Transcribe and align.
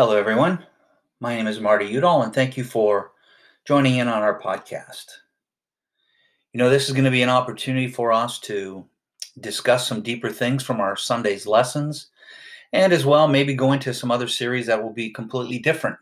Hello, 0.00 0.16
everyone. 0.16 0.64
My 1.20 1.36
name 1.36 1.46
is 1.46 1.60
Marty 1.60 1.84
Udall, 1.84 2.22
and 2.22 2.32
thank 2.32 2.56
you 2.56 2.64
for 2.64 3.12
joining 3.66 3.98
in 3.98 4.08
on 4.08 4.22
our 4.22 4.40
podcast. 4.40 5.04
You 6.54 6.58
know, 6.58 6.70
this 6.70 6.88
is 6.88 6.94
going 6.94 7.04
to 7.04 7.10
be 7.10 7.20
an 7.20 7.28
opportunity 7.28 7.86
for 7.86 8.10
us 8.10 8.38
to 8.38 8.86
discuss 9.40 9.86
some 9.86 10.00
deeper 10.00 10.30
things 10.30 10.62
from 10.62 10.80
our 10.80 10.96
Sunday's 10.96 11.46
lessons, 11.46 12.06
and 12.72 12.94
as 12.94 13.04
well, 13.04 13.28
maybe 13.28 13.52
go 13.52 13.72
into 13.72 13.92
some 13.92 14.10
other 14.10 14.26
series 14.26 14.64
that 14.68 14.82
will 14.82 14.94
be 14.94 15.10
completely 15.10 15.58
different 15.58 15.98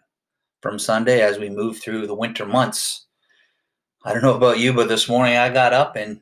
from 0.63 0.79
Sunday 0.79 1.21
as 1.21 1.41
we 1.41 1.51
move 1.51 1.79
through 1.79 2.07
the 2.07 2.15
winter 2.15 2.47
months. 2.47 3.07
I 4.05 4.13
don't 4.13 4.23
know 4.23 4.37
about 4.37 4.61
you, 4.61 4.73
but 4.75 4.89
this 4.89 5.09
morning 5.09 5.37
I 5.37 5.49
got 5.49 5.73
up 5.73 5.97
and 5.97 6.21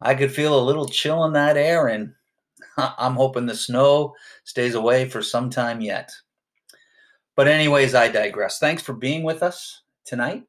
I 0.00 0.14
could 0.14 0.32
feel 0.32 0.58
a 0.58 0.64
little 0.64 0.88
chill 0.88 1.26
in 1.26 1.34
that 1.34 1.58
air, 1.58 1.86
and 1.86 2.14
I'm 2.78 3.16
hoping 3.16 3.44
the 3.44 3.54
snow 3.54 4.14
stays 4.44 4.74
away 4.74 5.06
for 5.06 5.20
some 5.20 5.50
time 5.50 5.82
yet. 5.82 6.10
But, 7.36 7.48
anyways, 7.48 7.94
I 7.94 8.08
digress. 8.08 8.58
Thanks 8.58 8.82
for 8.82 8.92
being 8.92 9.22
with 9.22 9.42
us 9.42 9.82
tonight. 10.04 10.44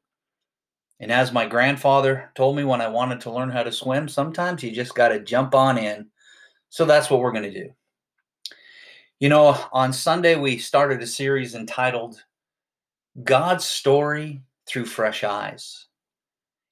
And 1.00 1.12
as 1.12 1.32
my 1.32 1.46
grandfather 1.46 2.30
told 2.34 2.56
me 2.56 2.64
when 2.64 2.80
I 2.80 2.88
wanted 2.88 3.20
to 3.22 3.30
learn 3.30 3.50
how 3.50 3.62
to 3.62 3.72
swim, 3.72 4.08
sometimes 4.08 4.62
you 4.62 4.70
just 4.70 4.94
got 4.94 5.08
to 5.08 5.20
jump 5.20 5.54
on 5.54 5.78
in. 5.78 6.06
So 6.70 6.84
that's 6.84 7.10
what 7.10 7.20
we're 7.20 7.32
going 7.32 7.52
to 7.52 7.64
do. 7.64 7.70
You 9.18 9.28
know, 9.28 9.58
on 9.72 9.92
Sunday, 9.92 10.36
we 10.36 10.58
started 10.58 11.02
a 11.02 11.06
series 11.06 11.54
entitled 11.54 12.22
God's 13.24 13.64
Story 13.64 14.42
Through 14.66 14.86
Fresh 14.86 15.24
Eyes. 15.24 15.86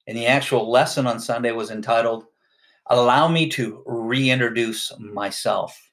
And 0.07 0.17
the 0.17 0.27
actual 0.27 0.69
lesson 0.69 1.07
on 1.07 1.19
Sunday 1.19 1.51
was 1.51 1.71
entitled 1.71 2.25
Allow 2.87 3.27
Me 3.27 3.49
to 3.49 3.81
Reintroduce 3.85 4.93
Myself. 4.99 5.91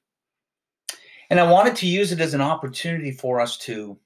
And 1.31 1.41
I 1.41 1.51
wanted 1.51 1.75
to 1.77 1.87
use 1.87 2.13
it 2.13 2.21
as 2.21 2.35
an 2.35 2.43
opportunity 2.43 3.13
for 3.13 3.41
us 3.41 3.57
to 3.59 3.99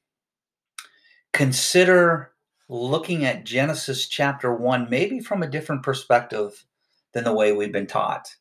consider 1.36 2.32
looking 2.70 3.26
at 3.26 3.44
Genesis 3.44 4.08
chapter 4.08 4.54
1 4.54 4.88
maybe 4.88 5.20
from 5.20 5.42
a 5.42 5.46
different 5.46 5.82
perspective 5.82 6.64
than 7.12 7.24
the 7.24 7.34
way 7.34 7.52
we've 7.52 7.72
been 7.72 7.86
taught, 7.86 8.34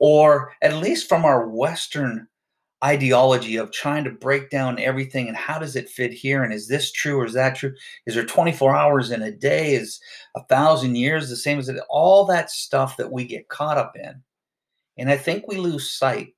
or 0.00 0.52
at 0.60 0.74
least 0.74 1.08
from 1.08 1.24
our 1.24 1.46
Western 1.48 2.26
ideology 2.82 3.56
of 3.58 3.70
trying 3.70 4.02
to 4.02 4.10
break 4.10 4.50
down 4.50 4.80
everything 4.80 5.28
and 5.28 5.36
how 5.36 5.56
does 5.56 5.76
it 5.76 5.88
fit 5.88 6.12
here 6.12 6.42
and 6.42 6.52
is 6.52 6.66
this 6.66 6.90
true 6.90 7.20
or 7.20 7.26
is 7.26 7.34
that 7.34 7.54
true? 7.54 7.72
Is 8.06 8.16
there 8.16 8.26
24 8.26 8.74
hours 8.74 9.12
in 9.12 9.22
a 9.22 9.30
day? 9.30 9.76
Is 9.76 10.00
a 10.34 10.42
thousand 10.46 10.96
years 10.96 11.30
the 11.30 11.36
same 11.36 11.60
as 11.60 11.68
it? 11.68 11.76
All 11.88 12.24
that 12.24 12.50
stuff 12.50 12.96
that 12.96 13.12
we 13.12 13.24
get 13.24 13.48
caught 13.48 13.78
up 13.78 13.94
in. 13.94 14.20
And 14.98 15.08
i 15.08 15.16
think 15.16 15.46
we 15.46 15.58
lose 15.58 15.92
sight 15.92 16.34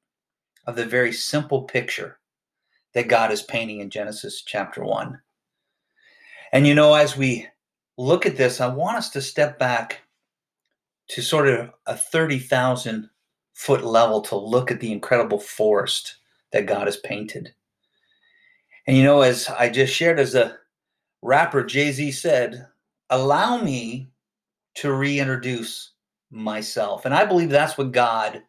of 0.67 0.77
the 0.77 0.85
very 0.85 1.15
simple 1.15 1.63
picture 1.63 2.19
that 2.93 3.09
god 3.09 3.33
is 3.33 3.43
painting 3.43 3.81
in 3.81 3.89
genesis 3.89 4.43
chapter 4.43 4.85
1 4.85 5.19
and 6.55 6.69
you 6.69 6.75
know, 6.77 6.95
as 6.95 7.17
we 7.17 7.49
look 7.99 8.27
at 8.27 8.37
this, 8.37 8.61
I 8.61 8.69
want 8.69 8.97
us 8.97 9.11
to 9.11 9.21
step 9.21 9.59
back 9.59 10.03
to 11.09 11.21
sort 11.21 11.49
of 11.49 11.73
a 11.87 11.97
30,000 11.97 13.11
foot 13.55 13.85
level 13.85 14.21
to 14.23 14.37
look 14.37 14.71
at 14.71 14.79
the 14.79 14.93
incredible 14.93 15.41
forest 15.41 16.19
that 16.53 16.67
God 16.67 16.87
has 16.87 16.97
painted. 16.97 17.53
And 18.87 18.97
you 18.97 19.03
know, 19.03 19.23
as 19.23 19.49
I 19.49 19.69
just 19.69 19.93
shared, 19.93 20.21
as 20.21 20.37
a 20.37 20.57
rapper 21.23 21.65
Jay 21.65 21.91
Z 21.91 22.13
said, 22.13 22.69
allow 23.11 23.61
me 23.61 24.11
to 24.77 24.93
reintroduce 24.93 25.91
myself. 26.31 27.05
And 27.05 27.13
I 27.13 27.25
believe 27.25 27.51
that's 27.51 27.77
what 27.77 27.91
God 27.91 28.45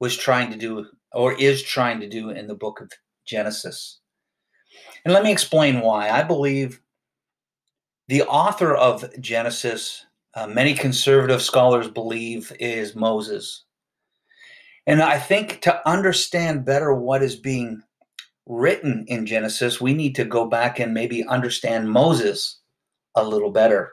was 0.00 0.16
trying 0.16 0.50
to 0.50 0.58
do 0.58 0.86
or 1.12 1.34
is 1.34 1.62
trying 1.62 2.00
to 2.00 2.08
do 2.08 2.30
in 2.30 2.48
the 2.48 2.54
book 2.56 2.80
of 2.80 2.90
Genesis. 3.24 4.00
And 5.04 5.14
let 5.14 5.22
me 5.22 5.30
explain 5.30 5.80
why. 5.82 6.10
I 6.10 6.24
believe 6.24 6.80
the 8.08 8.22
author 8.22 8.74
of 8.74 9.04
Genesis, 9.20 10.06
uh, 10.34 10.46
many 10.46 10.74
conservative 10.74 11.42
scholars 11.42 11.88
believe, 11.88 12.50
is 12.58 12.96
Moses. 12.96 13.64
And 14.86 15.02
I 15.02 15.18
think 15.18 15.60
to 15.62 15.86
understand 15.86 16.64
better 16.64 16.94
what 16.94 17.22
is 17.22 17.36
being 17.36 17.82
written 18.46 19.04
in 19.08 19.26
Genesis, 19.26 19.80
we 19.80 19.92
need 19.92 20.14
to 20.14 20.24
go 20.24 20.46
back 20.46 20.78
and 20.78 20.94
maybe 20.94 21.26
understand 21.26 21.90
Moses 21.90 22.60
a 23.14 23.22
little 23.22 23.50
better. 23.50 23.92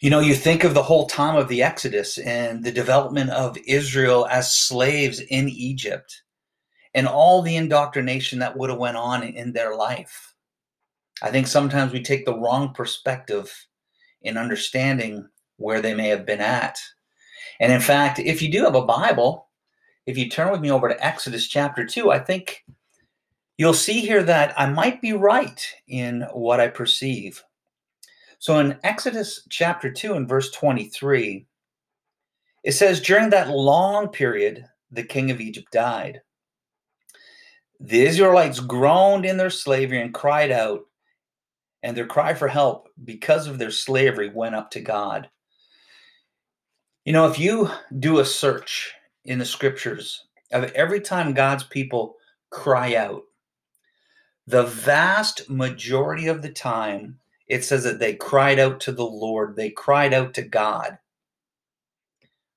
You 0.00 0.08
know, 0.08 0.20
you 0.20 0.34
think 0.34 0.64
of 0.64 0.72
the 0.72 0.82
whole 0.82 1.06
time 1.06 1.36
of 1.36 1.48
the 1.48 1.62
Exodus 1.62 2.16
and 2.18 2.64
the 2.64 2.72
development 2.72 3.30
of 3.30 3.58
Israel 3.66 4.26
as 4.30 4.56
slaves 4.56 5.20
in 5.20 5.50
Egypt 5.50 6.22
and 6.94 7.06
all 7.06 7.42
the 7.42 7.56
indoctrination 7.56 8.38
that 8.38 8.56
would 8.56 8.70
have 8.70 8.78
went 8.78 8.96
on 8.96 9.22
in 9.22 9.52
their 9.52 9.74
life 9.74 10.34
I 11.22 11.30
think 11.30 11.46
sometimes 11.46 11.92
we 11.92 12.02
take 12.02 12.24
the 12.24 12.38
wrong 12.38 12.72
perspective 12.74 13.52
in 14.22 14.36
understanding 14.36 15.28
where 15.56 15.80
they 15.80 15.94
may 15.94 16.08
have 16.08 16.26
been 16.26 16.40
at. 16.40 16.78
And 17.60 17.72
in 17.72 17.80
fact, 17.80 18.18
if 18.18 18.40
you 18.40 18.50
do 18.50 18.64
have 18.64 18.74
a 18.74 18.84
Bible, 18.84 19.48
if 20.06 20.16
you 20.16 20.28
turn 20.28 20.50
with 20.50 20.60
me 20.60 20.70
over 20.70 20.88
to 20.88 21.04
Exodus 21.04 21.48
chapter 21.48 21.84
2, 21.84 22.10
I 22.10 22.18
think 22.18 22.64
you'll 23.56 23.74
see 23.74 24.00
here 24.00 24.22
that 24.22 24.58
I 24.58 24.66
might 24.70 25.02
be 25.02 25.12
right 25.12 25.66
in 25.88 26.22
what 26.32 26.60
I 26.60 26.68
perceive. 26.68 27.42
So 28.38 28.58
in 28.60 28.78
Exodus 28.84 29.46
chapter 29.50 29.90
2 29.90 30.14
and 30.14 30.28
verse 30.28 30.52
23, 30.52 31.46
it 32.62 32.72
says, 32.72 33.00
During 33.00 33.30
that 33.30 33.50
long 33.50 34.08
period, 34.08 34.64
the 34.90 35.02
king 35.02 35.30
of 35.30 35.40
Egypt 35.40 35.72
died. 35.72 36.22
The 37.80 38.04
Israelites 38.04 38.60
groaned 38.60 39.24
in 39.24 39.36
their 39.36 39.50
slavery 39.50 40.00
and 40.00 40.14
cried 40.14 40.50
out, 40.50 40.87
and 41.82 41.96
their 41.96 42.06
cry 42.06 42.34
for 42.34 42.48
help 42.48 42.88
because 43.04 43.46
of 43.46 43.58
their 43.58 43.70
slavery 43.70 44.30
went 44.30 44.54
up 44.54 44.70
to 44.72 44.80
God. 44.80 45.28
You 47.04 47.12
know, 47.12 47.26
if 47.26 47.38
you 47.38 47.70
do 47.98 48.18
a 48.18 48.24
search 48.24 48.92
in 49.24 49.38
the 49.38 49.44
scriptures 49.44 50.26
of 50.52 50.64
every 50.72 51.00
time 51.00 51.32
God's 51.34 51.64
people 51.64 52.16
cry 52.50 52.94
out, 52.94 53.22
the 54.46 54.64
vast 54.64 55.48
majority 55.50 56.26
of 56.26 56.42
the 56.42 56.50
time, 56.50 57.18
it 57.46 57.64
says 57.64 57.84
that 57.84 57.98
they 57.98 58.14
cried 58.14 58.58
out 58.58 58.80
to 58.80 58.92
the 58.92 59.04
Lord, 59.04 59.56
they 59.56 59.70
cried 59.70 60.12
out 60.12 60.34
to 60.34 60.42
God. 60.42 60.98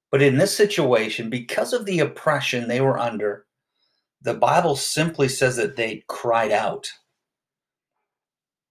But 0.09 0.21
in 0.21 0.37
this 0.37 0.55
situation, 0.55 1.29
because 1.29 1.71
of 1.71 1.85
the 1.85 1.99
oppression 1.99 2.67
they 2.67 2.81
were 2.81 2.99
under, 2.99 3.45
the 4.21 4.33
Bible 4.33 4.75
simply 4.75 5.29
says 5.29 5.55
that 5.55 5.75
they 5.75 6.03
cried 6.07 6.51
out. 6.51 6.91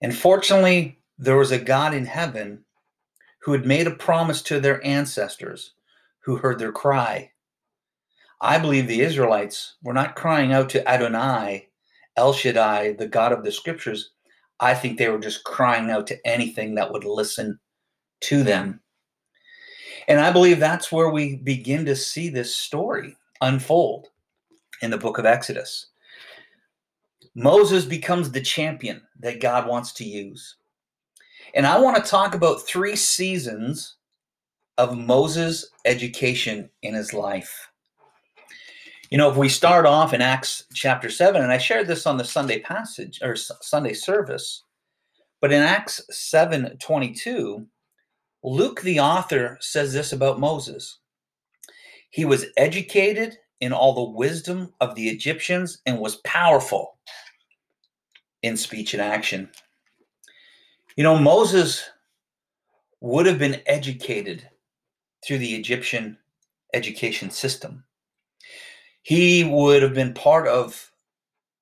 And 0.00 0.16
fortunately, 0.16 0.98
there 1.18 1.36
was 1.36 1.52
a 1.52 1.58
God 1.58 1.94
in 1.94 2.06
heaven 2.06 2.64
who 3.42 3.52
had 3.52 3.66
made 3.66 3.86
a 3.86 3.92
promise 3.94 4.42
to 4.42 4.60
their 4.60 4.84
ancestors 4.84 5.74
who 6.20 6.36
heard 6.36 6.58
their 6.58 6.72
cry. 6.72 7.30
I 8.40 8.58
believe 8.58 8.86
the 8.86 9.02
Israelites 9.02 9.74
were 9.82 9.92
not 9.92 10.16
crying 10.16 10.52
out 10.52 10.70
to 10.70 10.88
Adonai, 10.88 11.68
El 12.16 12.32
Shaddai, 12.32 12.92
the 12.92 13.08
God 13.08 13.32
of 13.32 13.44
the 13.44 13.52
scriptures. 13.52 14.10
I 14.60 14.74
think 14.74 14.98
they 14.98 15.08
were 15.08 15.18
just 15.18 15.44
crying 15.44 15.90
out 15.90 16.06
to 16.08 16.26
anything 16.26 16.74
that 16.74 16.90
would 16.92 17.04
listen 17.04 17.58
to 18.22 18.42
them. 18.42 18.80
And 20.08 20.20
I 20.20 20.32
believe 20.32 20.58
that's 20.58 20.90
where 20.90 21.10
we 21.10 21.36
begin 21.36 21.84
to 21.86 21.96
see 21.96 22.28
this 22.28 22.54
story 22.54 23.16
unfold 23.40 24.08
in 24.82 24.90
the 24.90 24.98
book 24.98 25.18
of 25.18 25.26
Exodus. 25.26 25.89
Moses 27.40 27.86
becomes 27.86 28.30
the 28.30 28.40
champion 28.42 29.00
that 29.20 29.40
God 29.40 29.66
wants 29.66 29.92
to 29.92 30.04
use. 30.04 30.56
And 31.54 31.66
I 31.66 31.80
want 31.80 31.96
to 31.96 32.10
talk 32.10 32.34
about 32.34 32.66
three 32.66 32.94
seasons 32.94 33.96
of 34.76 34.98
Moses' 34.98 35.70
education 35.86 36.68
in 36.82 36.92
his 36.92 37.14
life. 37.14 37.70
You 39.10 39.16
know, 39.16 39.30
if 39.30 39.38
we 39.38 39.48
start 39.48 39.86
off 39.86 40.12
in 40.12 40.20
Acts 40.20 40.64
chapter 40.74 41.08
7, 41.08 41.40
and 41.40 41.50
I 41.50 41.56
shared 41.56 41.86
this 41.86 42.06
on 42.06 42.18
the 42.18 42.26
Sunday 42.26 42.60
passage 42.60 43.20
or 43.22 43.36
Sunday 43.36 43.94
service, 43.94 44.64
but 45.40 45.50
in 45.50 45.62
Acts 45.62 46.02
7 46.10 46.76
22, 46.78 47.66
Luke, 48.44 48.82
the 48.82 49.00
author, 49.00 49.56
says 49.62 49.94
this 49.94 50.12
about 50.12 50.40
Moses. 50.40 50.98
He 52.10 52.26
was 52.26 52.44
educated 52.58 53.38
in 53.60 53.72
all 53.72 53.94
the 53.94 54.18
wisdom 54.18 54.74
of 54.80 54.94
the 54.94 55.08
Egyptians 55.08 55.80
and 55.86 55.98
was 55.98 56.16
powerful 56.16 56.98
in 58.42 58.56
speech 58.56 58.94
and 58.94 59.02
action. 59.02 59.50
You 60.96 61.04
know, 61.04 61.18
Moses 61.18 61.88
would 63.00 63.26
have 63.26 63.38
been 63.38 63.62
educated 63.66 64.48
through 65.24 65.38
the 65.38 65.54
Egyptian 65.54 66.18
education 66.74 67.30
system. 67.30 67.84
He 69.02 69.44
would 69.44 69.82
have 69.82 69.94
been 69.94 70.14
part 70.14 70.46
of 70.46 70.92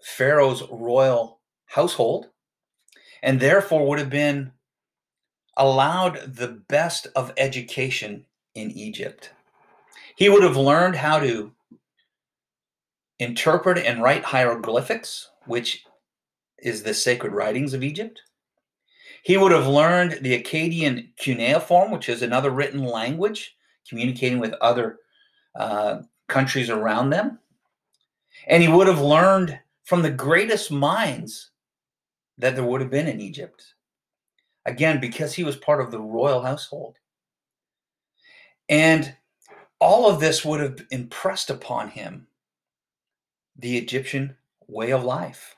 Pharaoh's 0.02 0.62
royal 0.70 1.40
household 1.66 2.28
and 3.22 3.40
therefore 3.40 3.86
would 3.86 3.98
have 3.98 4.10
been 4.10 4.52
allowed 5.56 6.34
the 6.36 6.48
best 6.68 7.08
of 7.16 7.32
education 7.36 8.24
in 8.54 8.70
Egypt. 8.72 9.30
He 10.16 10.28
would 10.28 10.42
have 10.42 10.56
learned 10.56 10.96
how 10.96 11.20
to 11.20 11.52
interpret 13.18 13.78
and 13.78 14.02
write 14.02 14.24
hieroglyphics, 14.24 15.30
which 15.46 15.84
is 16.62 16.82
the 16.82 16.94
sacred 16.94 17.32
writings 17.32 17.74
of 17.74 17.82
Egypt. 17.82 18.20
He 19.22 19.36
would 19.36 19.52
have 19.52 19.66
learned 19.66 20.18
the 20.22 20.40
Akkadian 20.42 21.08
cuneiform, 21.16 21.90
which 21.90 22.08
is 22.08 22.22
another 22.22 22.50
written 22.50 22.84
language 22.84 23.56
communicating 23.88 24.38
with 24.38 24.54
other 24.60 24.98
uh, 25.54 26.02
countries 26.28 26.70
around 26.70 27.10
them. 27.10 27.38
And 28.46 28.62
he 28.62 28.68
would 28.68 28.86
have 28.86 29.00
learned 29.00 29.58
from 29.84 30.02
the 30.02 30.10
greatest 30.10 30.70
minds 30.70 31.50
that 32.38 32.54
there 32.54 32.64
would 32.64 32.80
have 32.80 32.90
been 32.90 33.08
in 33.08 33.20
Egypt. 33.20 33.74
Again, 34.66 35.00
because 35.00 35.34
he 35.34 35.44
was 35.44 35.56
part 35.56 35.80
of 35.80 35.90
the 35.90 36.00
royal 36.00 36.42
household. 36.42 36.96
And 38.68 39.14
all 39.80 40.10
of 40.10 40.20
this 40.20 40.44
would 40.44 40.60
have 40.60 40.78
impressed 40.90 41.50
upon 41.50 41.88
him 41.88 42.26
the 43.56 43.76
Egyptian 43.76 44.36
way 44.66 44.92
of 44.92 45.04
life. 45.04 45.56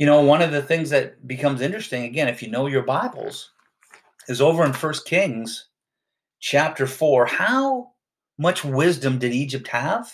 You 0.00 0.06
know, 0.06 0.22
one 0.22 0.40
of 0.40 0.50
the 0.50 0.62
things 0.62 0.88
that 0.88 1.28
becomes 1.28 1.60
interesting, 1.60 2.04
again, 2.04 2.26
if 2.26 2.42
you 2.42 2.48
know 2.50 2.66
your 2.66 2.84
Bibles, 2.84 3.50
is 4.28 4.40
over 4.40 4.64
in 4.64 4.72
First 4.72 5.04
Kings 5.04 5.66
chapter 6.38 6.86
4. 6.86 7.26
How 7.26 7.90
much 8.38 8.64
wisdom 8.64 9.18
did 9.18 9.34
Egypt 9.34 9.68
have? 9.68 10.10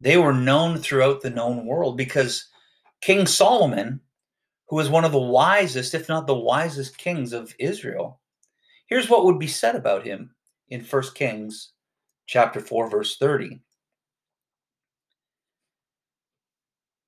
They 0.00 0.16
were 0.16 0.32
known 0.32 0.78
throughout 0.78 1.20
the 1.20 1.30
known 1.30 1.66
world 1.66 1.96
because 1.96 2.48
King 3.00 3.28
Solomon, 3.28 4.00
who 4.68 4.74
was 4.74 4.90
one 4.90 5.04
of 5.04 5.12
the 5.12 5.20
wisest, 5.20 5.94
if 5.94 6.08
not 6.08 6.26
the 6.26 6.34
wisest 6.34 6.98
kings 6.98 7.32
of 7.32 7.54
Israel, 7.60 8.18
here's 8.88 9.08
what 9.08 9.24
would 9.24 9.38
be 9.38 9.46
said 9.46 9.76
about 9.76 10.04
him 10.04 10.34
in 10.70 10.82
First 10.82 11.14
Kings 11.14 11.74
chapter 12.26 12.58
4 12.58 12.90
verse 12.90 13.18
30. 13.18 13.60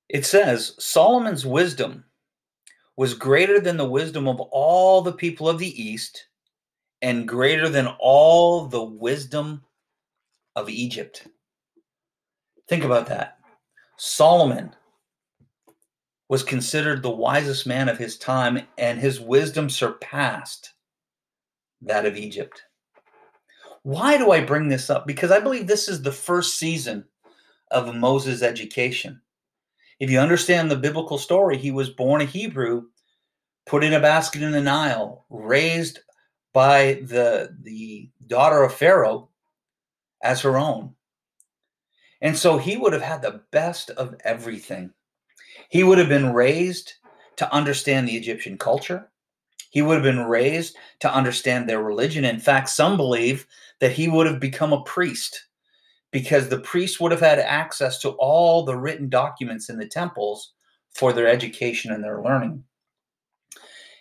It 0.09 0.25
says, 0.25 0.75
Solomon's 0.79 1.45
wisdom 1.45 2.05
was 2.95 3.13
greater 3.13 3.59
than 3.59 3.77
the 3.77 3.89
wisdom 3.89 4.27
of 4.27 4.39
all 4.39 5.01
the 5.01 5.13
people 5.13 5.47
of 5.49 5.59
the 5.59 5.81
east 5.81 6.27
and 7.01 7.27
greater 7.27 7.69
than 7.69 7.87
all 7.99 8.65
the 8.65 8.83
wisdom 8.83 9.63
of 10.55 10.69
Egypt. 10.69 11.27
Think 12.67 12.83
about 12.83 13.07
that. 13.07 13.37
Solomon 13.97 14.75
was 16.29 16.43
considered 16.43 17.01
the 17.01 17.09
wisest 17.09 17.65
man 17.65 17.87
of 17.87 17.97
his 17.97 18.17
time, 18.17 18.61
and 18.77 18.99
his 18.99 19.19
wisdom 19.19 19.69
surpassed 19.69 20.73
that 21.81 22.05
of 22.05 22.17
Egypt. 22.17 22.63
Why 23.83 24.17
do 24.17 24.31
I 24.31 24.43
bring 24.43 24.67
this 24.67 24.89
up? 24.89 25.07
Because 25.07 25.31
I 25.31 25.39
believe 25.39 25.67
this 25.67 25.87
is 25.87 26.01
the 26.01 26.11
first 26.11 26.57
season 26.57 27.05
of 27.71 27.95
Moses' 27.95 28.41
education. 28.41 29.21
If 29.99 30.11
you 30.11 30.19
understand 30.19 30.69
the 30.69 30.75
biblical 30.75 31.17
story, 31.17 31.57
he 31.57 31.71
was 31.71 31.89
born 31.89 32.21
a 32.21 32.25
Hebrew, 32.25 32.87
put 33.65 33.83
in 33.83 33.93
a 33.93 33.99
basket 33.99 34.43
in 34.43 34.51
the 34.51 34.61
Nile, 34.61 35.25
raised 35.29 35.99
by 36.53 37.01
the, 37.03 37.55
the 37.61 38.09
daughter 38.27 38.63
of 38.63 38.73
Pharaoh 38.73 39.29
as 40.23 40.41
her 40.41 40.57
own. 40.57 40.93
And 42.21 42.37
so 42.37 42.57
he 42.57 42.77
would 42.77 42.93
have 42.93 43.01
had 43.01 43.21
the 43.21 43.41
best 43.51 43.89
of 43.91 44.15
everything. 44.23 44.91
He 45.69 45.83
would 45.83 45.97
have 45.97 46.09
been 46.09 46.33
raised 46.33 46.93
to 47.37 47.51
understand 47.53 48.07
the 48.07 48.17
Egyptian 48.17 48.57
culture. 48.57 49.09
He 49.69 49.81
would 49.81 49.95
have 49.95 50.03
been 50.03 50.25
raised 50.25 50.75
to 50.99 51.13
understand 51.13 51.67
their 51.67 51.83
religion. 51.83 52.25
In 52.25 52.39
fact, 52.39 52.69
some 52.69 52.97
believe 52.97 53.45
that 53.79 53.91
he 53.91 54.07
would 54.07 54.25
have 54.25 54.39
become 54.39 54.73
a 54.73 54.83
priest 54.83 55.46
because 56.17 56.49
the 56.49 56.57
priests 56.57 56.99
would 56.99 57.11
have 57.11 57.21
had 57.21 57.37
access 57.37 57.99
to 57.99 58.09
all 58.17 58.65
the 58.65 58.75
written 58.75 59.07
documents 59.07 59.69
in 59.69 59.77
the 59.77 59.85
temples 59.85 60.53
for 60.95 61.13
their 61.13 61.27
education 61.27 61.91
and 61.91 62.03
their 62.03 62.23
learning. 62.23 62.63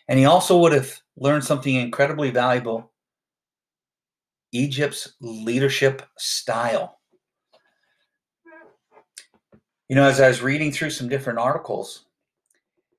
And 0.09 0.19
he 0.19 0.25
also 0.25 0.57
would 0.61 0.73
have 0.73 0.99
learned 1.19 1.45
something 1.45 1.75
incredibly 1.75 2.31
valuable 2.31 2.91
Egypt's 4.51 5.13
leadership 5.21 6.01
style. 6.17 7.01
You 9.91 9.97
know, 9.97 10.05
as 10.05 10.19
I 10.19 10.29
was 10.29 10.41
reading 10.41 10.73
through 10.73 10.89
some 10.89 11.11
different 11.11 11.39
articles, 11.39 12.07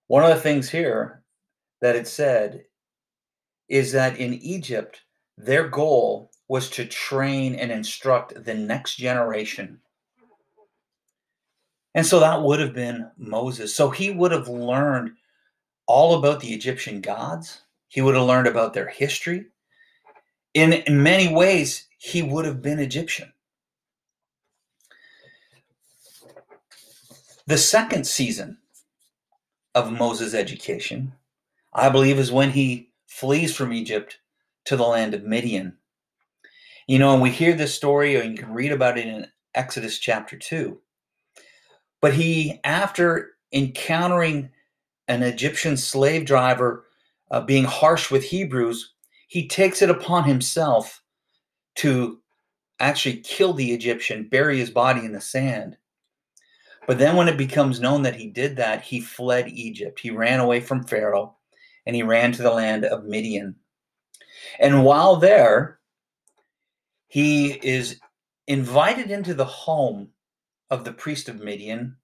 one 0.05 0.23
of 0.23 0.29
the 0.29 0.39
things 0.39 0.69
here 0.69 1.23
that 1.81 1.95
it 1.95 2.07
said 2.07 2.65
is 3.67 3.93
that 3.93 4.17
in 4.17 4.35
Egypt, 4.35 5.01
their 5.39 5.67
goal 5.67 6.29
was 6.47 6.69
to 6.71 6.85
train 6.85 7.55
and 7.55 7.71
instruct 7.71 8.43
the 8.43 8.53
next 8.53 8.95
generation. 8.95 9.79
And 11.93 12.05
so 12.05 12.19
that 12.19 12.41
would 12.41 12.59
have 12.59 12.73
been 12.73 13.09
Moses. 13.17 13.73
So 13.73 13.89
he 13.89 14.11
would 14.11 14.31
have 14.31 14.47
learned 14.47 15.11
all 15.87 16.19
about 16.19 16.39
the 16.39 16.53
Egyptian 16.53 17.01
gods. 17.01 17.61
He 17.87 18.01
would 18.01 18.15
have 18.15 18.25
learned 18.25 18.47
about 18.47 18.73
their 18.73 18.87
history. 18.87 19.47
In, 20.53 20.73
in 20.73 21.01
many 21.01 21.33
ways, 21.33 21.87
he 21.97 22.21
would 22.21 22.45
have 22.45 22.61
been 22.61 22.79
Egyptian. 22.79 23.33
The 27.47 27.57
second 27.57 28.05
season 28.05 28.57
of 29.73 29.91
Moses' 29.91 30.33
education, 30.33 31.13
I 31.73 31.89
believe, 31.89 32.19
is 32.19 32.31
when 32.31 32.51
he 32.51 32.89
flees 33.07 33.55
from 33.55 33.71
Egypt 33.71 34.19
to 34.65 34.75
the 34.75 34.83
land 34.83 35.13
of 35.13 35.23
Midian. 35.23 35.77
You 36.87 36.99
know, 36.99 37.11
and 37.11 37.21
we 37.21 37.31
hear 37.31 37.53
this 37.53 37.75
story, 37.75 38.15
and 38.15 38.31
you 38.31 38.37
can 38.37 38.53
read 38.53 38.71
about 38.71 38.97
it 38.97 39.05
in 39.05 39.27
Exodus 39.53 39.99
chapter 39.99 40.37
2. 40.37 40.79
But 42.01 42.13
he, 42.13 42.61
after 42.63 43.31
encountering 43.51 44.49
an 45.09 45.21
Egyptian 45.21 45.75
slave 45.75 46.25
driver 46.25 46.85
uh, 47.29 47.41
being 47.41 47.65
harsh 47.65 48.09
with 48.09 48.23
Hebrews, 48.23 48.93
he 49.27 49.49
takes 49.49 49.81
it 49.81 49.89
upon 49.89 50.23
himself 50.23 51.03
to 51.75 52.19
actually 52.79 53.17
kill 53.17 53.53
the 53.53 53.73
Egyptian, 53.73 54.29
bury 54.29 54.57
his 54.57 54.69
body 54.69 55.01
in 55.05 55.11
the 55.11 55.19
sand. 55.19 55.75
But 56.87 56.99
then, 56.99 57.17
when 57.17 57.27
it 57.27 57.37
becomes 57.37 57.81
known 57.81 58.03
that 58.03 58.15
he 58.15 58.27
did 58.27 58.55
that, 58.55 58.81
he 58.81 59.01
fled 59.01 59.49
Egypt. 59.49 59.99
He 59.99 60.09
ran 60.09 60.39
away 60.39 60.61
from 60.61 60.85
Pharaoh 60.85 61.35
and 61.85 61.93
he 61.97 62.03
ran 62.03 62.31
to 62.31 62.43
the 62.43 62.51
land 62.51 62.85
of 62.85 63.03
Midian. 63.03 63.55
And 64.59 64.85
while 64.85 65.17
there, 65.17 65.76
he 67.07 67.53
is 67.53 67.99
invited 68.47 69.11
into 69.11 69.33
the 69.33 69.45
home 69.45 70.09
of 70.69 70.83
the 70.83 70.91
priest 70.91 71.29
of 71.29 71.41
Midian 71.41 71.97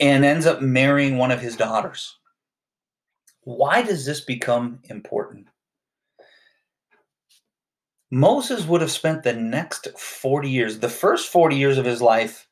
and 0.00 0.24
ends 0.24 0.46
up 0.46 0.62
marrying 0.62 1.18
one 1.18 1.30
of 1.30 1.40
his 1.40 1.56
daughters. 1.56 2.16
Why 3.42 3.82
does 3.82 4.04
this 4.04 4.20
become 4.20 4.80
important? 4.84 5.48
Moses 8.10 8.64
would 8.66 8.80
have 8.80 8.90
spent 8.90 9.22
the 9.22 9.34
next 9.34 9.88
40 9.98 10.48
years, 10.48 10.78
the 10.78 10.88
first 10.88 11.30
40 11.30 11.56
years 11.56 11.76
of 11.76 11.84
his 11.84 12.00
life 12.00 12.48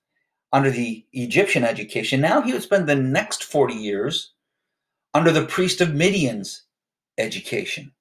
under 0.53 0.71
the 0.71 1.05
Egyptian 1.13 1.65
education. 1.65 2.21
Now 2.21 2.43
he 2.43 2.53
would 2.53 2.63
spend 2.63 2.87
the 2.87 2.95
next 2.95 3.45
40 3.45 3.75
years 3.75 4.33
under 5.15 5.33
the 5.33 5.47
priest 5.47 5.81
of 5.81 5.95
Midian's 5.95 6.63
education. 7.17 7.93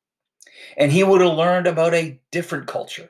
And 0.76 0.92
he 0.92 1.04
would 1.04 1.22
have 1.22 1.34
learned 1.34 1.68
about 1.68 1.94
a 1.94 2.20
different 2.32 2.68
culture 2.68 3.10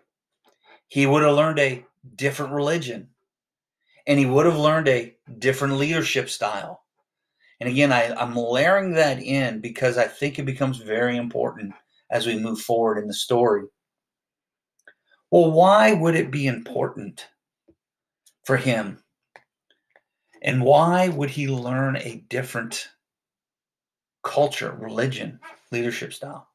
he 0.95 1.05
would 1.05 1.23
have 1.23 1.35
learned 1.35 1.59
a 1.59 1.85
different 2.15 2.53
religion 2.53 3.09
and 4.07 4.17
he 4.17 4.25
would 4.25 4.45
have 4.45 4.57
learned 4.57 4.87
a 4.87 5.13
different 5.39 5.73
leadership 5.73 6.29
style. 6.29 6.83
And 7.59 7.67
again, 7.67 7.91
I, 7.91 8.15
I'm 8.15 8.33
layering 8.33 8.93
that 8.93 9.21
in 9.21 9.59
because 9.59 9.97
I 9.97 10.05
think 10.05 10.39
it 10.39 10.45
becomes 10.45 10.77
very 10.77 11.17
important 11.17 11.73
as 12.11 12.25
we 12.25 12.39
move 12.39 12.61
forward 12.61 12.97
in 12.97 13.09
the 13.09 13.13
story. 13.13 13.63
Well, 15.31 15.51
why 15.51 15.91
would 15.91 16.15
it 16.15 16.31
be 16.31 16.47
important 16.47 17.27
for 18.45 18.55
him? 18.55 19.03
And 20.43 20.63
why 20.63 21.09
would 21.09 21.29
he 21.29 21.49
learn 21.49 21.97
a 21.97 22.23
different 22.29 22.87
culture, 24.23 24.71
religion, 24.79 25.41
leadership 25.73 26.13
style? 26.13 26.47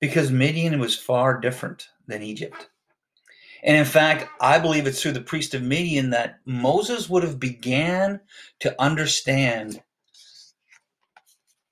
Because 0.00 0.30
Midian 0.30 0.80
was 0.80 0.96
far 0.96 1.38
different 1.38 1.88
than 2.06 2.22
Egypt. 2.22 2.70
And 3.62 3.76
in 3.76 3.84
fact, 3.84 4.28
I 4.40 4.58
believe 4.58 4.86
it's 4.86 5.02
through 5.02 5.12
the 5.12 5.20
priest 5.20 5.54
of 5.54 5.62
Midian 5.62 6.10
that 6.10 6.40
Moses 6.46 7.10
would 7.10 7.22
have 7.22 7.38
began 7.38 8.20
to 8.60 8.80
understand 8.80 9.82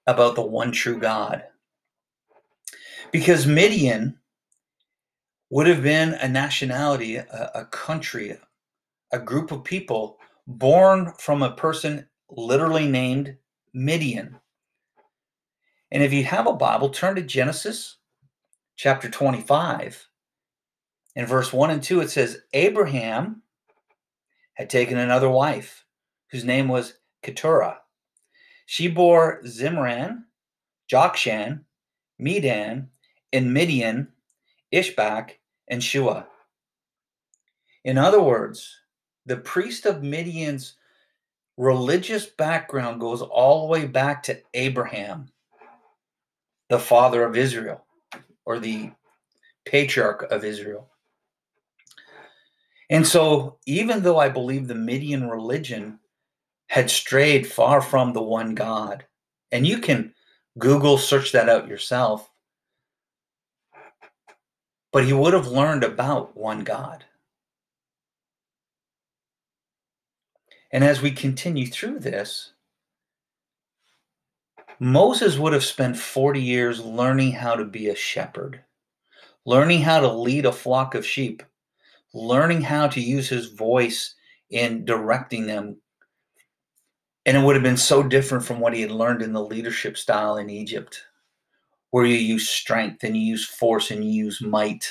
about 0.07 0.35
the 0.35 0.43
one 0.43 0.73
true 0.73 0.99
God. 0.99 1.45
Because 3.11 3.47
Midian 3.47 4.19
would 5.51 5.67
have 5.67 5.83
been 5.83 6.15
a 6.15 6.29
nationality, 6.29 7.17
a, 7.17 7.51
a 7.55 7.65
country, 7.67 8.37
a 9.13 9.19
group 9.19 9.51
of 9.51 9.65
people 9.65 10.19
born 10.47 11.13
from 11.19 11.43
a 11.43 11.53
person 11.53 12.07
literally 12.31 12.87
named 12.87 13.37
Midian. 13.73 14.37
And 15.91 16.03
if 16.03 16.13
you 16.13 16.25
have 16.25 16.47
a 16.47 16.53
Bible, 16.53 16.91
turn 16.91 17.15
to 17.17 17.23
Genesis 17.23 17.97
chapter 18.77 19.09
25 19.09 20.07
in 21.19 21.27
verse 21.27 21.53
1 21.53 21.71
and 21.71 21.83
2, 21.83 22.01
it 22.01 22.11
says, 22.11 22.43
Abraham 22.53 23.43
had 24.55 24.71
taken 24.71 24.97
another 24.97 25.29
wife 25.29 25.85
whose 26.31 26.45
name 26.45 26.69
was 26.69 26.95
Keturah. 27.25 27.81
She 28.67 28.87
bore 28.87 29.43
Zimran, 29.43 30.23
Jokshan, 30.91 31.65
Medan, 32.21 32.91
and 33.33 33.53
Midian, 33.53 34.13
Ishbak, 34.73 35.31
and 35.67 35.83
Shua. 35.83 36.29
In 37.85 37.99
other 37.99 38.23
words, 38.23 38.77
the 39.27 39.39
priest 39.39 39.87
of 39.87 40.05
Midian's 40.05 40.77
religious 41.57 42.27
background 42.27 43.01
goes 43.01 43.23
all 43.23 43.63
the 43.63 43.73
way 43.73 43.87
back 43.87 44.23
to 44.23 44.41
Abraham, 44.55 45.33
the 46.69 46.79
father 46.79 47.25
of 47.25 47.37
Israel, 47.37 47.85
or 48.45 48.61
the 48.61 48.93
patriarch 49.67 50.23
of 50.31 50.45
Israel. 50.45 50.89
And 52.91 53.07
so, 53.07 53.59
even 53.67 54.03
though 54.03 54.19
I 54.19 54.29
believe 54.29 54.67
the 54.67 54.75
Midian 54.75 55.29
religion 55.29 55.99
had 56.69 56.91
strayed 56.91 57.47
far 57.47 57.81
from 57.83 58.13
the 58.13 58.23
one 58.23 58.55
God, 58.55 59.05
and 59.53 59.67
you 59.67 59.79
can 59.79 60.15
Google 60.59 60.99
search 60.99 61.33
that 61.33 61.49
out 61.49 61.69
yourself, 61.69 62.31
but 64.93 65.05
he 65.05 65.13
would 65.13 65.35
have 65.35 65.49
learned 65.49 65.85
about 65.85 66.37
one 66.37 66.65
God. 66.65 67.05
And 70.71 70.85
as 70.85 71.01
we 71.01 71.11
continue 71.11 71.67
through 71.67 72.01
this, 72.01 72.53
Moses 74.81 75.39
would 75.39 75.53
have 75.53 75.65
spent 75.65 75.97
40 75.97 76.41
years 76.41 76.81
learning 76.81 77.33
how 77.33 77.57
to 77.57 77.65
be 77.65 77.89
a 77.89 77.97
shepherd, 77.97 78.63
learning 79.45 79.83
how 79.83 80.01
to 80.01 80.13
lead 80.13 80.47
a 80.47 80.53
flock 80.53 80.95
of 80.95 81.07
sheep, 81.07 81.43
learning 82.15 82.63
how 82.63 82.89
to 82.89 83.01
use 83.01 83.29
his 83.29 83.47
voice 83.47 84.15
in 84.51 84.85
directing 84.85 85.47
them. 85.47 85.77
And 87.27 87.37
it 87.37 87.41
would 87.41 87.57
have 87.57 87.63
been 87.63 87.77
so 87.77 88.03
different 88.03 88.45
from 88.45 88.61
what 88.61 88.73
he 88.73 88.81
had 88.81 88.91
learned 88.91 89.23
in 89.23 89.33
the 89.33 89.43
leadership 89.43 89.99
style 89.99 90.39
in 90.39 90.49
Egypt, 90.49 91.03
where 91.91 92.07
you 92.07 92.15
use 92.15 92.49
strength 92.49 93.05
and 93.05 93.17
you 93.17 93.23
use 93.23 93.47
force 93.47 93.91
and 93.91 94.05
you 94.05 94.11
use 94.11 94.41
might. 94.41 94.91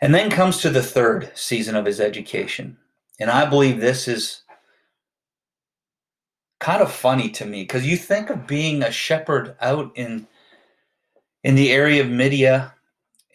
And 0.00 0.14
then 0.14 0.30
comes 0.30 0.58
to 0.58 0.70
the 0.70 0.82
third 0.82 1.30
season 1.34 1.76
of 1.76 1.84
his 1.84 2.00
education. 2.00 2.78
And 3.18 3.30
I 3.30 3.44
believe 3.44 3.80
this 3.80 4.08
is 4.08 4.42
kind 6.58 6.82
of 6.82 6.90
funny 6.90 7.30
to 7.30 7.44
me 7.44 7.62
because 7.62 7.86
you 7.86 7.96
think 7.96 8.30
of 8.30 8.46
being 8.46 8.82
a 8.82 8.90
shepherd 8.90 9.56
out 9.60 9.92
in 9.94 10.26
in 11.42 11.54
the 11.54 11.72
area 11.72 12.02
of 12.02 12.10
Midian 12.10 12.70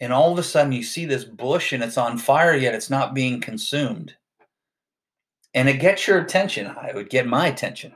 and 0.00 0.12
all 0.12 0.32
of 0.32 0.38
a 0.38 0.42
sudden 0.42 0.72
you 0.72 0.82
see 0.82 1.06
this 1.06 1.24
bush 1.24 1.72
and 1.72 1.82
it's 1.82 1.98
on 1.98 2.18
fire 2.18 2.54
yet 2.54 2.74
it's 2.74 2.90
not 2.90 3.14
being 3.14 3.40
consumed. 3.40 4.14
And 5.54 5.68
it 5.68 5.80
gets 5.80 6.06
your 6.06 6.18
attention. 6.18 6.74
It 6.86 6.94
would 6.94 7.08
get 7.08 7.26
my 7.26 7.46
attention. 7.46 7.94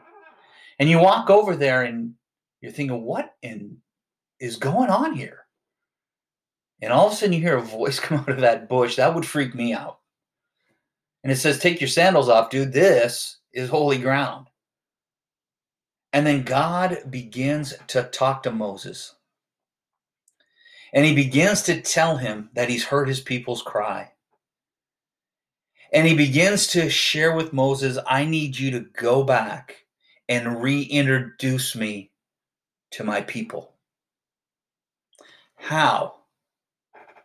And 0.78 0.88
you 0.88 0.99
walk 0.99 1.28
over 1.28 1.57
there 1.57 1.83
and 1.83 2.14
you're 2.62 2.73
thinking 2.73 3.02
what 3.02 3.35
in 3.42 3.76
is 4.38 4.57
going 4.57 4.88
on 4.88 5.14
here? 5.14 5.45
And 6.80 6.90
all 6.90 7.09
of 7.09 7.12
a 7.12 7.16
sudden 7.16 7.35
you 7.35 7.40
hear 7.40 7.59
a 7.59 7.62
voice 7.62 8.00
come 8.00 8.19
out 8.19 8.30
of 8.30 8.40
that 8.40 8.69
bush. 8.69 8.97
That 8.97 9.14
would 9.14 9.26
freak 9.26 9.54
me 9.54 9.75
out. 9.75 9.99
And 11.23 11.30
it 11.30 11.37
says 11.37 11.59
take 11.59 11.83
your 11.83 11.88
sandals 11.88 12.30
off. 12.30 12.49
Dude 12.49 12.73
this 12.73 13.40
is 13.52 13.69
holy 13.69 13.99
ground. 13.99 14.47
And 16.14 16.26
then 16.26 16.45
god 16.45 17.02
begins 17.11 17.75
to 17.88 18.04
talk 18.04 18.42
to 18.45 18.50
moses 18.50 19.16
and 20.92 21.04
he 21.04 21.14
begins 21.14 21.62
to 21.62 21.80
tell 21.80 22.16
him 22.16 22.50
that 22.54 22.68
he's 22.68 22.85
heard 22.85 23.09
his 23.09 23.20
people's 23.20 23.62
cry. 23.62 24.11
And 25.92 26.06
he 26.06 26.14
begins 26.14 26.68
to 26.68 26.88
share 26.88 27.35
with 27.35 27.52
Moses, 27.52 27.99
I 28.06 28.25
need 28.25 28.56
you 28.59 28.70
to 28.73 28.80
go 28.80 29.25
back 29.25 29.85
and 30.28 30.62
reintroduce 30.62 31.75
me 31.75 32.12
to 32.92 33.04
my 33.04 33.20
people. 33.23 33.75
How 35.56 36.14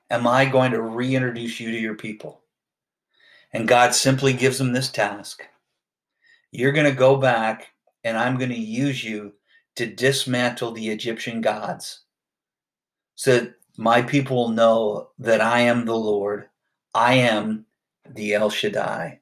am 0.09 0.27
I 0.27 0.45
going 0.45 0.71
to 0.71 0.81
reintroduce 0.81 1.59
you 1.59 1.71
to 1.71 1.77
your 1.77 1.95
people? 1.95 2.41
And 3.53 3.67
God 3.67 3.93
simply 3.93 4.33
gives 4.33 4.59
him 4.59 4.73
this 4.73 4.89
task. 4.89 5.43
You're 6.51 6.71
going 6.71 6.89
to 6.89 6.97
go 6.97 7.15
back 7.15 7.67
and 8.03 8.17
I'm 8.17 8.37
going 8.37 8.49
to 8.49 8.59
use 8.59 9.03
you 9.03 9.33
to 9.75 9.85
dismantle 9.85 10.71
the 10.71 10.89
Egyptian 10.89 11.41
gods 11.41 12.04
so 13.15 13.39
that 13.39 13.55
my 13.77 14.01
people 14.01 14.49
know 14.49 15.09
that 15.19 15.41
I 15.41 15.61
am 15.61 15.85
the 15.85 15.95
Lord. 15.95 16.47
I 16.93 17.15
am 17.15 17.65
the 18.09 18.33
El 18.33 18.49
Shaddai. 18.49 19.19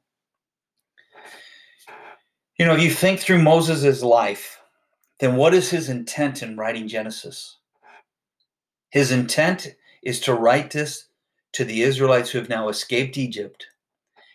You 2.58 2.66
know, 2.66 2.76
if 2.76 2.82
you 2.82 2.92
think 2.92 3.20
through 3.20 3.42
Moses' 3.42 4.04
life, 4.04 4.62
then 5.20 5.36
what 5.36 5.54
is 5.54 5.70
his 5.70 5.90
intent 5.90 6.44
in 6.44 6.58
writing 6.58 6.88
Genesis? 6.88 7.58
His 8.92 9.12
intent 9.12 9.76
is 10.04 10.20
to 10.22 10.34
write 10.36 10.72
this 10.72 11.08
to 11.54 11.66
the 11.66 11.82
Israelites 11.82 12.30
who 12.30 12.38
have 12.40 12.50
now 12.50 12.70
escaped 12.70 13.18
Egypt 13.18 13.68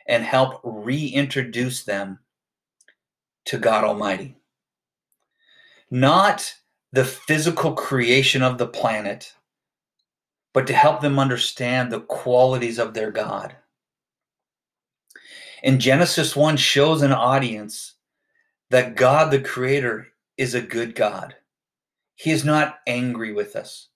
and 0.07 0.25
help 0.25 0.61
reintroduce 0.65 1.85
them 1.85 2.19
to 3.45 3.59
God 3.59 3.85
Almighty. 3.85 4.37
Not 5.91 6.55
the 6.93 7.05
physical 7.05 7.73
creation 7.73 8.43
of 8.43 8.59
the 8.59 8.67
planet, 8.67 9.35
but 10.55 10.67
to 10.67 10.73
help 10.73 11.01
them 11.01 11.19
understand 11.19 11.91
the 11.91 12.01
qualities 12.01 12.79
of 12.79 12.95
their 12.95 13.11
God. 13.11 13.57
And 15.63 15.81
Genesis 15.81 16.37
1 16.37 16.57
shows 16.57 17.03
an 17.03 17.13
audience 17.13 17.95
that 18.71 18.95
God, 18.95 19.31
the 19.31 19.41
Creator, 19.41 20.09
is 20.37 20.55
a 20.55 20.63
good 20.63 20.95
God. 20.95 21.35
He 22.15 22.31
is 22.31 22.45
not 22.45 22.79
angry 22.87 23.33
with 23.33 23.57
us, 23.57 23.89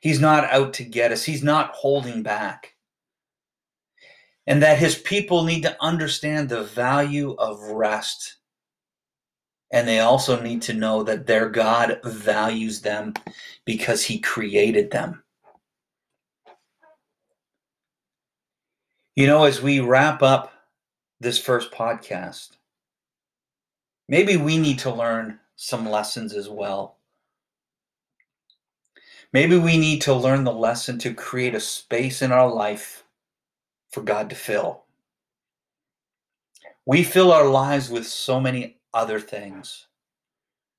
He's 0.00 0.20
not 0.20 0.44
out 0.44 0.74
to 0.74 0.84
get 0.84 1.12
us, 1.12 1.24
He's 1.24 1.42
not 1.42 1.70
holding 1.70 2.22
back. 2.22 2.74
And 4.46 4.62
that 4.62 4.78
His 4.78 4.96
people 4.96 5.44
need 5.44 5.62
to 5.62 5.76
understand 5.80 6.48
the 6.48 6.64
value 6.64 7.34
of 7.38 7.60
rest. 7.62 8.36
And 9.72 9.88
they 9.88 10.00
also 10.00 10.42
need 10.42 10.60
to 10.62 10.74
know 10.74 11.02
that 11.04 11.26
their 11.26 11.48
God 11.48 12.00
values 12.04 12.80
them 12.80 13.14
because 13.64 14.04
He 14.04 14.18
created 14.18 14.90
them. 14.90 15.21
You 19.14 19.26
know, 19.26 19.44
as 19.44 19.60
we 19.60 19.80
wrap 19.80 20.22
up 20.22 20.54
this 21.20 21.38
first 21.38 21.70
podcast, 21.70 22.56
maybe 24.08 24.38
we 24.38 24.56
need 24.56 24.78
to 24.80 24.90
learn 24.90 25.38
some 25.54 25.86
lessons 25.86 26.32
as 26.32 26.48
well. 26.48 26.96
Maybe 29.34 29.58
we 29.58 29.76
need 29.76 30.00
to 30.02 30.14
learn 30.14 30.44
the 30.44 30.52
lesson 30.52 30.98
to 31.00 31.12
create 31.12 31.54
a 31.54 31.60
space 31.60 32.22
in 32.22 32.32
our 32.32 32.50
life 32.50 33.04
for 33.90 34.00
God 34.00 34.30
to 34.30 34.36
fill. 34.36 34.84
We 36.86 37.02
fill 37.02 37.32
our 37.32 37.46
lives 37.46 37.90
with 37.90 38.06
so 38.06 38.40
many 38.40 38.78
other 38.94 39.20
things. 39.20 39.88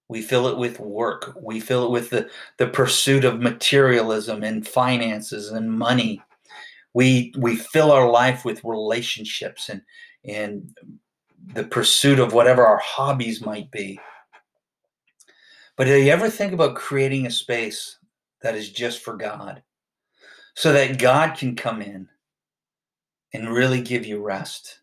We 0.10 0.24
fill 0.24 0.48
it 0.48 0.58
with 0.58 0.80
work. 0.80 1.38
We 1.40 1.60
fill 1.60 1.86
it 1.86 1.92
with 1.92 2.10
the, 2.10 2.30
the 2.58 2.68
pursuit 2.68 3.26
of 3.26 3.42
materialism 3.42 4.44
and 4.44 4.68
finances 4.68 5.52
and 5.52 5.72
money 5.72 6.24
we 6.94 7.34
we 7.38 7.56
fill 7.56 7.92
our 7.92 8.10
life 8.10 8.46
with 8.46 8.64
relationships 8.64 9.70
and 9.70 9.82
and 10.26 10.76
the 11.54 11.64
pursuit 11.64 12.20
of 12.20 12.34
whatever 12.34 12.66
our 12.66 12.78
hobbies 12.78 13.46
might 13.46 13.70
be. 13.72 14.00
But 15.76 15.86
do 15.86 15.96
you 15.96 16.12
ever 16.12 16.30
think 16.30 16.54
about 16.54 16.76
creating 16.76 17.26
a 17.26 17.32
space 17.32 17.98
that 18.42 18.56
is 18.56 18.70
just 18.70 19.02
for 19.02 19.18
god? 19.18 19.64
So 20.56 20.72
that 20.72 21.00
god 21.00 21.36
can 21.38 21.56
come 21.56 21.82
in 21.82 22.08
and 23.34 23.50
really 23.50 23.82
give 23.82 24.06
you 24.06 24.22
rest. 24.22 24.80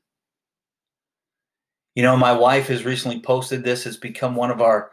You 1.95 2.03
know 2.03 2.17
my 2.17 2.33
wife 2.33 2.67
has 2.69 2.85
recently 2.85 3.21
posted 3.21 3.63
this 3.63 3.87
it's 3.87 3.97
become 3.97 4.35
one 4.35 4.51
of 4.51 4.61
our 4.61 4.91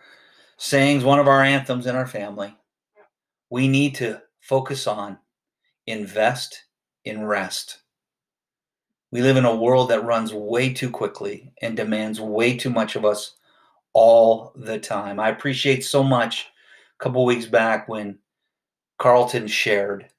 sayings 0.57 1.03
one 1.03 1.19
of 1.19 1.27
our 1.27 1.43
anthems 1.43 1.88
in 1.88 1.95
our 1.95 2.07
family. 2.07 2.55
We 3.50 3.67
need 3.67 3.95
to 3.95 4.21
focus 4.41 4.88
on 4.88 5.17
invest 5.88 6.63
in 7.07 7.25
rest. 7.25 7.79
We 9.11 9.21
live 9.21 9.37
in 9.37 9.45
a 9.45 9.55
world 9.55 9.89
that 9.89 10.03
runs 10.03 10.33
way 10.33 10.73
too 10.73 10.89
quickly 10.89 11.53
and 11.61 11.77
demands 11.77 12.19
way 12.19 12.57
too 12.57 12.69
much 12.69 12.95
of 12.95 13.05
us 13.05 13.35
all 13.93 14.51
the 14.55 14.79
time. 14.79 15.19
I 15.19 15.29
appreciate 15.29 15.85
so 15.85 16.03
much 16.03 16.47
a 16.99 17.03
couple 17.03 17.25
weeks 17.25 17.45
back 17.45 17.87
when 17.87 18.19
Carlton 18.99 19.47
shared 19.47 20.09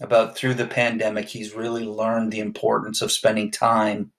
about 0.00 0.36
through 0.36 0.54
the 0.54 0.66
pandemic, 0.66 1.28
he's 1.28 1.54
really 1.54 1.84
learned 1.84 2.32
the 2.32 2.40
importance 2.40 3.02
of 3.02 3.10
spending 3.10 3.50
time 3.50 4.12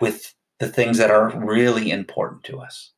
with 0.00 0.34
the 0.58 0.68
things 0.68 0.98
that 0.98 1.10
are 1.10 1.30
really 1.38 1.90
important 1.90 2.44
to 2.44 2.60
us. 2.60 2.92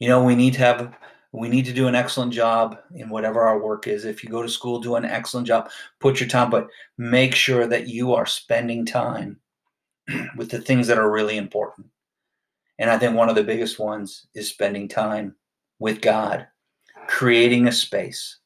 You 0.00 0.08
know, 0.08 0.24
we 0.24 0.34
need 0.34 0.54
to 0.54 0.60
have 0.60 0.96
we 1.32 1.48
need 1.48 1.66
to 1.66 1.72
do 1.72 1.88
an 1.88 1.94
excellent 1.94 2.32
job 2.32 2.78
in 2.94 3.10
whatever 3.10 3.42
our 3.42 3.58
work 3.58 3.86
is. 3.86 4.04
If 4.04 4.24
you 4.24 4.30
go 4.30 4.42
to 4.42 4.48
school, 4.48 4.80
do 4.80 4.96
an 4.96 5.04
excellent 5.04 5.46
job, 5.46 5.70
put 6.00 6.20
your 6.20 6.28
time, 6.28 6.50
but 6.50 6.68
make 6.96 7.34
sure 7.34 7.66
that 7.66 7.88
you 7.88 8.14
are 8.14 8.26
spending 8.26 8.86
time 8.86 9.38
with 10.36 10.50
the 10.50 10.60
things 10.60 10.86
that 10.86 10.98
are 10.98 11.10
really 11.10 11.36
important. 11.36 11.88
And 12.78 12.90
I 12.90 12.96
think 12.96 13.14
one 13.14 13.28
of 13.28 13.34
the 13.34 13.44
biggest 13.44 13.78
ones 13.78 14.26
is 14.34 14.48
spending 14.48 14.88
time 14.88 15.34
with 15.78 16.00
God, 16.00 16.46
creating 17.08 17.66
a 17.66 17.72
space. 17.72 18.38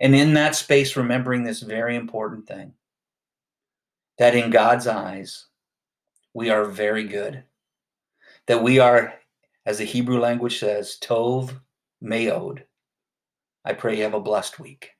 And 0.00 0.14
in 0.14 0.34
that 0.34 0.56
space, 0.56 0.96
remembering 0.96 1.44
this 1.44 1.60
very 1.60 1.94
important 1.94 2.46
thing 2.46 2.72
that 4.18 4.34
in 4.34 4.50
God's 4.50 4.86
eyes, 4.86 5.46
we 6.34 6.50
are 6.50 6.64
very 6.64 7.04
good. 7.04 7.44
That 8.46 8.62
we 8.62 8.78
are, 8.78 9.14
as 9.64 9.78
the 9.78 9.84
Hebrew 9.84 10.18
language 10.18 10.58
says, 10.58 10.98
Tov 11.00 11.60
Meod. 12.06 12.62
I 13.64 13.72
pray 13.72 13.96
you 13.96 14.04
have 14.04 14.14
a 14.14 14.20
blessed 14.20 14.60
week. 14.60 14.90